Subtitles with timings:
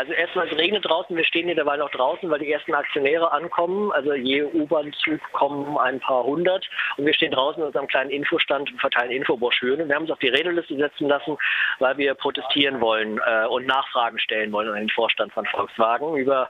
[0.00, 3.30] also erstmal es regnet draußen, wir stehen hier derweil noch draußen, weil die ersten Aktionäre
[3.32, 3.92] ankommen.
[3.92, 8.72] Also je U-Bahn-Zug kommen ein paar hundert und wir stehen draußen in unserem kleinen Infostand
[8.72, 9.86] und verteilen Infobroschüren.
[9.86, 11.36] Wir haben uns auf die Redeliste setzen lassen,
[11.80, 16.48] weil wir protestieren wollen äh, und Nachfragen stellen wollen an den Vorstand von Volkswagen über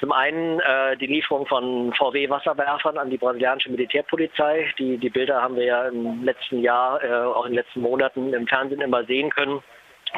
[0.00, 4.72] zum einen äh, die Lieferung von VW-Wasserwerfern an die brasilianische Militärpolizei.
[4.78, 8.32] Die, die Bilder haben wir ja im letzten Jahr, äh, auch in den letzten Monaten
[8.32, 9.62] im Fernsehen immer sehen können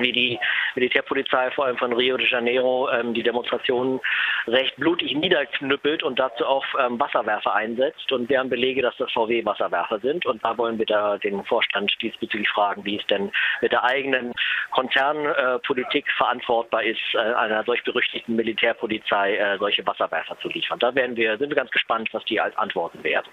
[0.00, 0.38] wie die
[0.74, 4.00] Militärpolizei vor allem von Rio de Janeiro ähm, die Demonstrationen
[4.46, 8.10] recht blutig niederknüppelt und dazu auch ähm, Wasserwerfer einsetzt.
[8.12, 10.26] Und wir haben Belege, dass das VW-Wasserwerfer sind.
[10.26, 14.32] Und da wollen wir da den Vorstand diesbezüglich fragen, wie es denn mit der eigenen
[14.70, 20.78] Konzernpolitik äh, verantwortbar ist, äh, einer solch berüchtigten Militärpolizei äh, solche Wasserwerfer zu liefern.
[20.78, 23.28] Da werden wir, sind wir ganz gespannt, was die Antworten werden.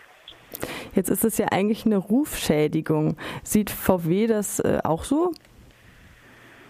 [0.93, 3.17] Jetzt ist es ja eigentlich eine Rufschädigung.
[3.43, 5.31] Sieht VW das auch so?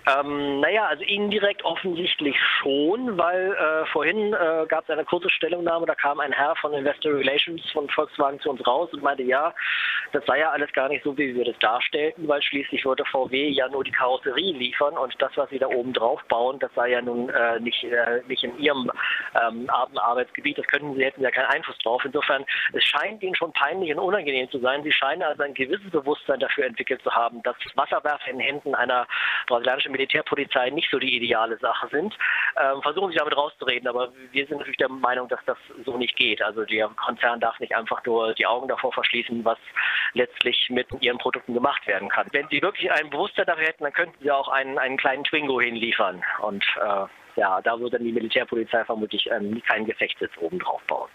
[0.08, 5.88] Ähm, naja, also indirekt offensichtlich schon, weil äh, vorhin äh, gab es eine kurze Stellungnahme,
[5.88, 9.54] da kam ein Herr von Investor Relations von Volkswagen zu uns raus und meinte, ja,
[10.12, 13.49] das sei ja alles gar nicht so, wie wir das darstellten, weil schließlich würde VW
[13.49, 16.90] ja nur die Karosserie liefern und das, was sie da oben drauf bauen, das sei
[16.90, 18.91] ja nun äh, nicht, äh, nicht in ihrem
[19.41, 22.04] ähm, Arbeitsgebiet, das könnten sie, hätten ja keinen Einfluss drauf.
[22.05, 24.84] Insofern, es scheint ihnen schon peinlich und unangenehm zu sein.
[24.84, 29.08] Sie scheinen also ein gewisses Bewusstsein dafür entwickelt zu haben, dass Wasserwerfer in Händen einer
[29.48, 32.13] brasilianischen Militärpolizei nicht so die ideale Sache sind.
[32.60, 36.15] Ähm, versuchen Sie damit rauszureden, aber wir sind natürlich der Meinung, dass das so nicht
[36.15, 36.41] geht.
[36.41, 39.57] Also der Konzern darf nicht einfach nur die Augen davor verschließen, was
[40.13, 42.27] letztlich mit ihren Produkten gemacht werden kann.
[42.32, 45.60] Wenn Sie wirklich ein Bewusstsein dafür hätten, dann könnten Sie auch einen, einen kleinen Twingo
[45.62, 47.05] hinliefern und äh,
[47.40, 51.09] ja, da würde dann die Militärpolizei vermutlich ähm, keinen Gefechtssitz oben drauf bauen.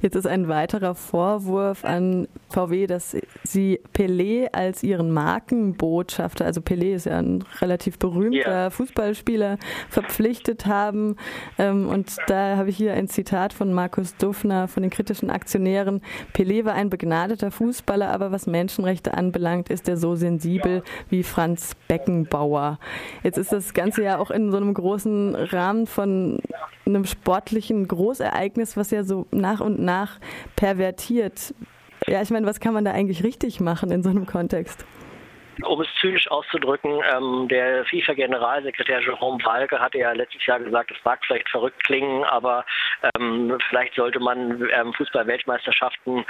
[0.00, 6.94] Jetzt ist ein weiterer Vorwurf an VW, dass sie Pelé als ihren Markenbotschafter, also Pelé
[6.94, 8.70] ist ja ein relativ berühmter yeah.
[8.70, 11.16] Fußballspieler, verpflichtet haben.
[11.58, 16.02] Ähm, und da habe ich hier ein Zitat von Markus Duffner von den kritischen Aktionären.
[16.34, 21.74] Pelé war ein begnadeter Fußballer, aber was Menschenrechte anbelangt, ist er so sensibel wie Franz
[21.88, 22.78] Beckenbauer.
[23.22, 26.40] Jetzt ist das Ganze ja auch in so einem großen Rahmen von
[26.86, 30.18] einem sportlichen Großereignis, was ja so nach und nach
[30.56, 31.54] pervertiert.
[32.10, 34.84] Ja, ich meine, was kann man da eigentlich richtig machen in so einem Kontext?
[35.64, 40.96] Um es zynisch auszudrücken, ähm, der FIFA-Generalsekretär Jerome Walke hatte ja letztes Jahr gesagt, es
[41.04, 42.64] mag vielleicht verrückt klingen, aber
[43.16, 46.24] ähm, vielleicht sollte man ähm, Fußball-Weltmeisterschaften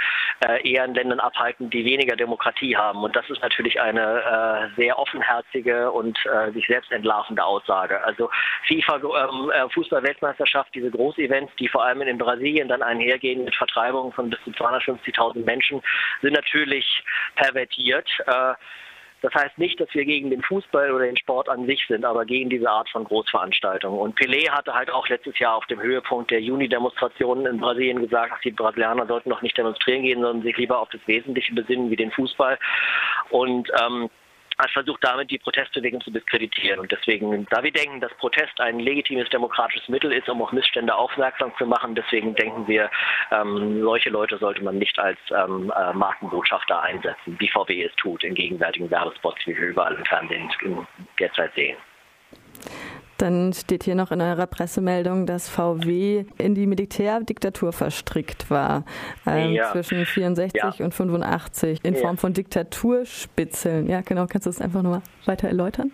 [0.45, 3.03] äh, eher in Ländern abhalten, die weniger Demokratie haben.
[3.03, 8.03] Und das ist natürlich eine äh, sehr offenherzige und äh, sich selbst entlarvende Aussage.
[8.03, 8.29] Also
[8.67, 14.39] FIFA-Fußball-Weltmeisterschaft, ähm, diese Großevents, die vor allem in Brasilien dann einhergehen mit Vertreibungen von bis
[14.43, 15.81] zu 250.000 Menschen,
[16.21, 17.03] sind natürlich
[17.35, 18.09] pervertiert.
[18.25, 18.53] Äh,
[19.21, 22.25] das heißt nicht, dass wir gegen den Fußball oder den Sport an sich sind, aber
[22.25, 23.99] gegen diese Art von Großveranstaltungen.
[23.99, 28.43] Und Pelé hatte halt auch letztes Jahr auf dem Höhepunkt der Juni-Demonstrationen in Brasilien gesagt,
[28.43, 31.95] die Brasilianer sollten noch nicht demonstrieren gehen, sondern sich lieber auf das Wesentliche besinnen, wie
[31.95, 32.57] den Fußball.
[33.29, 34.09] Und ähm,
[34.61, 36.79] hat versucht, damit die Protestbewegung zu diskreditieren.
[36.79, 40.95] Und deswegen, da wir denken, dass Protest ein legitimes demokratisches Mittel ist, um auf Missstände
[40.95, 42.89] aufmerksam zu machen, deswegen denken wir,
[43.31, 48.23] ähm, solche Leute sollte man nicht als ähm, äh, Markenbotschafter einsetzen, wie VW es tut
[48.23, 50.49] in gegenwärtigen Werbespots, wie wir überall im Fernsehen
[51.19, 51.77] derzeit sehen.
[53.21, 58.83] Dann steht hier noch in eurer Pressemeldung, dass VW in die Militärdiktatur verstrickt war
[59.27, 59.71] ähm, ja.
[59.71, 60.83] zwischen 64 ja.
[60.83, 61.99] und 85 in ja.
[61.99, 63.87] Form von Diktaturspitzeln.
[63.87, 64.25] Ja, genau.
[64.25, 65.91] Kannst du das einfach nochmal weiter erläutern?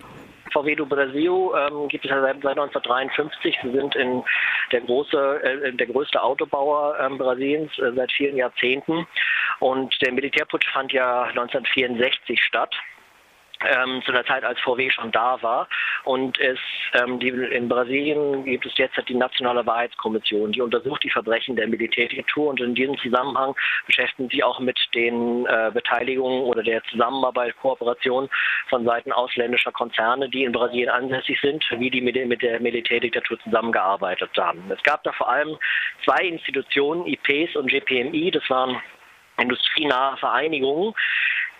[0.53, 3.59] VW do Brasil ähm, gibt es ja seit, seit 1953.
[3.61, 4.23] Sie sind in
[4.71, 9.05] der, große, äh, der größte Autobauer ähm, Brasiliens äh, seit vielen Jahrzehnten.
[9.59, 12.73] Und der Militärputsch fand ja 1964 statt
[13.65, 15.67] ähm, zu der Zeit, als VW schon da war.
[16.03, 16.59] Und es,
[16.93, 21.67] ähm, die, in Brasilien gibt es jetzt die Nationale Wahrheitskommission, die untersucht die Verbrechen der
[21.67, 27.55] Militärdiktatur und in diesem Zusammenhang beschäftigen sie auch mit den äh, Beteiligungen oder der Zusammenarbeit,
[27.61, 28.29] Kooperation
[28.69, 33.39] von Seiten ausländischer Konzerne, die in Brasilien ansässig sind, wie die mit, mit der Militärdiktatur
[33.39, 34.63] zusammengearbeitet haben.
[34.69, 35.57] Es gab da vor allem
[36.03, 38.81] zwei Institutionen, IPs und GPMI, das waren
[39.39, 40.93] industrienahe Vereinigungen,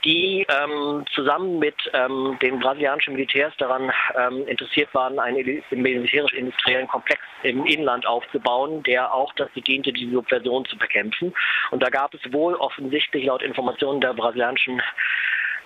[0.04, 7.22] die ähm, zusammen mit ähm, den brasilianischen Militärs daran ähm, interessiert waren, einen militärisch-industriellen Komplex
[7.44, 11.34] im Inland aufzubauen, der auch dazu diente, die Subversion zu bekämpfen.
[11.72, 14.82] Und da gab es wohl offensichtlich laut Informationen der brasilianischen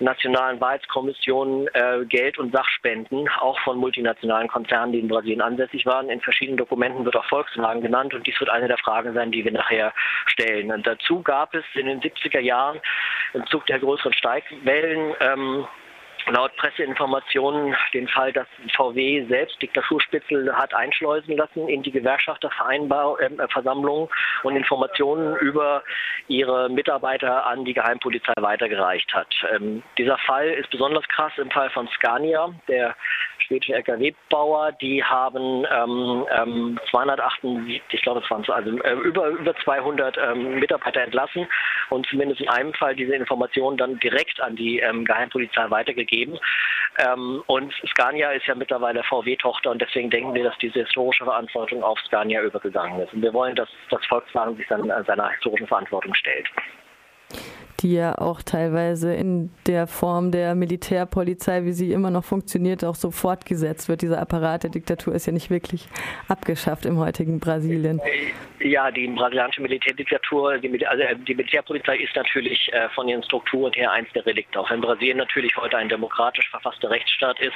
[0.02, 6.08] nationalen Wahrheitskommissionen äh, Geld und Sachspenden, auch von multinationalen Konzernen, die in Brasilien ansässig waren.
[6.10, 9.44] In verschiedenen Dokumenten wird auch Volkswagen genannt und dies wird eine der Fragen sein, die
[9.44, 9.92] wir nachher
[10.26, 10.70] stellen.
[10.72, 12.80] Und dazu gab es in den 70er Jahren
[13.34, 15.66] im Zug der größeren Steigwellen ähm,
[16.30, 18.46] laut Presseinformationen den Fall, dass
[18.76, 25.82] VW selbst Diktaturspitzel hat einschleusen lassen in die Gewerkschafterversammlung äh, und Informationen über
[26.28, 29.34] ihre Mitarbeiter an die Geheimpolizei weitergereicht hat.
[29.54, 32.94] Ähm, dieser Fall ist besonders krass im Fall von Scania, der
[33.38, 39.54] schwedische Lkw-Bauer, die haben ähm, ähm, 278, ich glaube es waren also äh, über, über
[39.56, 41.46] 200 ähm, Mitarbeiter entlassen
[41.90, 46.38] und zumindest in einem Fall diese Informationen dann direkt an die ähm, Geheimpolizei weitergegeben.
[46.98, 51.82] Ähm, und Scania ist ja mittlerweile VW-Tochter und deswegen denken wir, dass diese historische Verantwortung
[51.82, 53.12] auf Scania übergegangen ist.
[53.12, 56.48] Und wir wollen, dass das Volkswagen sich dann seiner historischen Verantwortung stellt
[57.80, 62.94] die ja auch teilweise in der Form der Militärpolizei, wie sie immer noch funktioniert, auch
[62.94, 64.02] so fortgesetzt wird.
[64.02, 65.88] Dieser Apparat der Diktatur ist ja nicht wirklich
[66.28, 68.00] abgeschafft im heutigen Brasilien.
[68.64, 73.72] Ja, die brasilianische Militärdiktatur, die, also äh, die Militärpolizei ist natürlich äh, von ihren Strukturen
[73.72, 74.60] her eins der Relikte.
[74.60, 77.54] Auch wenn Brasilien natürlich heute ein demokratisch verfasster Rechtsstaat ist,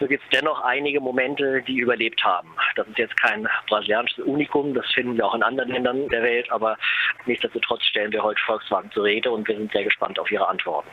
[0.00, 2.48] so gibt es dennoch einige Momente, die überlebt haben.
[2.76, 6.50] Das ist jetzt kein brasilianisches Unikum, das finden wir auch in anderen Ländern der Welt,
[6.50, 6.78] aber
[7.26, 10.88] nichtsdestotrotz stellen wir heute Volkswagen zur Rede und wir sind sehr gespannt auf Ihre Antworten.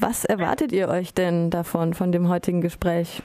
[0.00, 3.22] Was erwartet ihr euch denn davon, von dem heutigen Gespräch?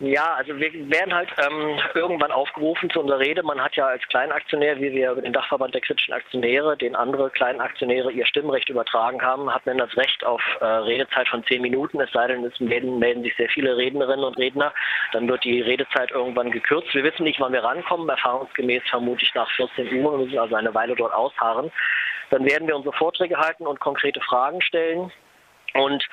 [0.00, 3.42] Ja, also wir werden halt ähm, irgendwann aufgerufen zu unserer Rede.
[3.42, 7.30] Man hat ja als Kleinaktionär, wie wir über den Dachverband der kritischen Aktionäre, den andere
[7.30, 12.00] Kleinaktionäre ihr Stimmrecht übertragen haben, hat man das Recht auf äh, Redezeit von zehn Minuten.
[12.00, 14.72] Es sei denn, es melden, melden sich sehr viele Rednerinnen und Redner.
[15.12, 16.94] Dann wird die Redezeit irgendwann gekürzt.
[16.94, 18.08] Wir wissen nicht, wann wir rankommen.
[18.08, 20.12] Erfahrungsgemäß vermutlich nach 14 Uhr.
[20.12, 21.72] Wir müssen also eine Weile dort ausharren.
[22.30, 25.10] Dann werden wir unsere Vorträge halten und konkrete Fragen stellen.
[25.74, 26.08] Und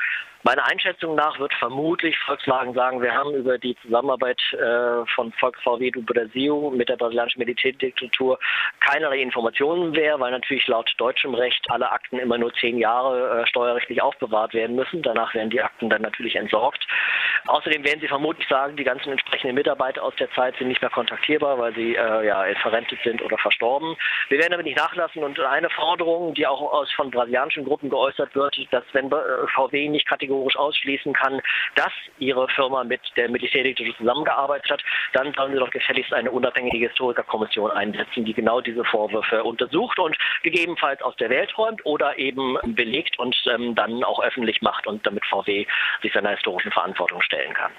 [0.47, 5.89] Meiner Einschätzung nach wird vermutlich Volkswagen sagen, wir haben über die Zusammenarbeit äh, von VW
[5.89, 8.37] do Brasil mit der brasilianischen Militärdiktatur
[8.79, 13.47] keinerlei Informationen mehr, weil natürlich laut deutschem Recht alle Akten immer nur zehn Jahre äh,
[13.47, 15.01] steuerrechtlich aufbewahrt werden müssen.
[15.01, 16.85] Danach werden die Akten dann natürlich entsorgt.
[17.47, 20.91] Außerdem werden sie vermutlich sagen, die ganzen entsprechenden Mitarbeiter aus der Zeit sind nicht mehr
[20.91, 23.95] kontaktierbar, weil sie äh, ja, verrentet sind oder verstorben.
[24.29, 28.35] Wir werden aber nicht nachlassen und eine Forderung, die auch aus von brasilianischen Gruppen geäußert
[28.35, 31.41] wird, dass wenn äh, VW nicht kategorisch kategorisch ausschließen kann,
[31.75, 34.83] dass ihre Firma mit der Militärdiktatur zusammengearbeitet hat,
[35.13, 40.15] dann sollen sie doch gefälligst eine unabhängige Historikerkommission einsetzen, die genau diese Vorwürfe untersucht und
[40.43, 45.05] gegebenenfalls aus der Welt räumt oder eben belegt und ähm, dann auch öffentlich macht und
[45.05, 45.65] damit VW
[46.01, 47.71] sich seiner historischen Verantwortung stellen kann.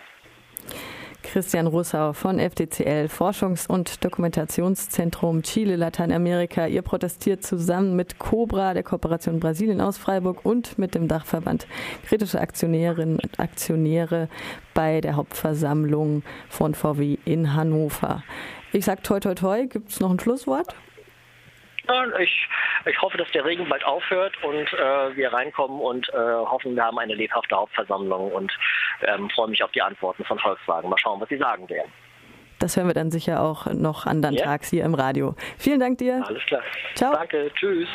[1.36, 6.66] Christian Russau von FDCL, Forschungs- und Dokumentationszentrum Chile, Lateinamerika.
[6.66, 11.66] Ihr protestiert zusammen mit Cobra, der Kooperation Brasilien aus Freiburg und mit dem Dachverband
[12.06, 14.30] Kritische Aktionärinnen und Aktionäre
[14.72, 18.22] bei der Hauptversammlung von VW in Hannover.
[18.72, 20.74] Ich sage toi toi toi, gibt es noch ein Schlusswort?
[22.18, 22.48] Ich,
[22.86, 26.84] ich hoffe, dass der Regen bald aufhört und äh, wir reinkommen und äh, hoffen, wir
[26.84, 28.52] haben eine lebhafte Hauptversammlung und
[29.02, 30.88] ähm, freue mich auf die Antworten von Volkswagen.
[30.88, 31.90] Mal schauen, was sie sagen werden.
[32.58, 34.44] Das hören wir dann sicher auch noch anderen yeah.
[34.44, 35.34] Tags hier im Radio.
[35.58, 36.24] Vielen Dank dir.
[36.26, 36.62] Alles klar.
[36.94, 37.12] Ciao.
[37.12, 37.50] Danke.
[37.54, 37.88] Tschüss.